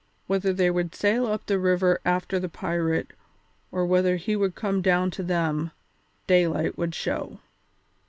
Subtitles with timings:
[0.25, 3.11] Whether they would sail up the river after the pirate
[3.71, 5.69] or whether he would come down to them,
[6.25, 7.37] daylight would show.